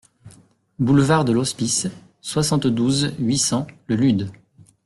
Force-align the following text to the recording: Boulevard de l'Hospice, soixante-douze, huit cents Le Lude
Boulevard 0.79 1.25
de 1.25 1.31
l'Hospice, 1.31 1.85
soixante-douze, 2.21 3.13
huit 3.19 3.37
cents 3.37 3.67
Le 3.85 3.95
Lude 3.97 4.31